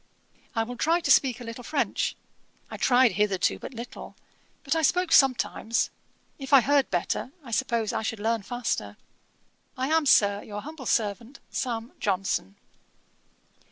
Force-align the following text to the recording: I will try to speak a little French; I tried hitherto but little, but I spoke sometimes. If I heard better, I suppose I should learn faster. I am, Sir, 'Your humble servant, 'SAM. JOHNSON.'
I 0.55 0.63
will 0.63 0.77
try 0.77 0.99
to 0.99 1.11
speak 1.11 1.39
a 1.39 1.43
little 1.43 1.63
French; 1.63 2.15
I 2.71 2.77
tried 2.77 3.11
hitherto 3.11 3.59
but 3.59 3.75
little, 3.75 4.15
but 4.63 4.75
I 4.75 4.81
spoke 4.81 5.11
sometimes. 5.11 5.91
If 6.39 6.53
I 6.53 6.61
heard 6.61 6.89
better, 6.89 7.31
I 7.43 7.51
suppose 7.51 7.93
I 7.93 8.01
should 8.01 8.19
learn 8.19 8.41
faster. 8.41 8.97
I 9.77 9.89
am, 9.89 10.07
Sir, 10.07 10.41
'Your 10.41 10.63
humble 10.63 10.87
servant, 10.87 11.39
'SAM. 11.51 11.91
JOHNSON.' 11.99 12.55